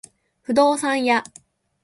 [0.41, 1.23] 不動産屋